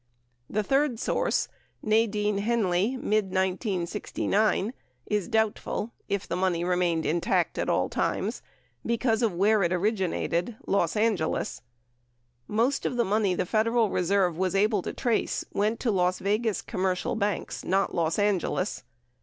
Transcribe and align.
The 0.49 0.63
third 0.63 0.99
source 0.99 1.47
(Nadine 1.83 2.39
Henley, 2.39 2.97
mid 2.97 3.25
1969) 3.25 4.73
is 5.05 5.27
doubtful 5.27 5.91
(if 6.09 6.27
the 6.27 6.35
money 6.35 6.63
remained 6.63 7.05
intact 7.05 7.59
at 7.59 7.69
all 7.69 7.87
times) 7.87 8.41
because 8.83 9.21
of 9.21 9.35
where 9.35 9.61
it 9.61 9.71
originated— 9.71 10.55
Los 10.65 10.95
Angeles. 10.95 11.61
Most 12.47 12.83
of 12.83 12.97
the 12.97 13.05
money 13.05 13.35
the 13.35 13.45
Federal 13.45 13.91
Re 13.91 14.03
serve 14.03 14.39
was 14.39 14.55
able 14.55 14.81
to 14.81 14.91
trace 14.91 15.45
went 15.53 15.79
to 15.81 15.91
Las 15.91 16.17
Vegas 16.17 16.63
commercial 16.63 17.15
banks, 17.15 17.63
not 17.63 17.93
Los 17.93 18.17
Angeles. 18.17 18.83